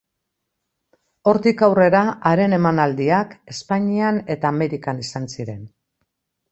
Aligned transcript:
Hortik 1.31 1.61
aurrera 1.67 2.01
haren 2.31 2.57
emanaldiak 2.59 3.39
Espainian 3.55 4.19
eta 4.37 4.53
Amerikan 4.57 5.09
izan 5.09 5.35
ziren. 5.37 5.67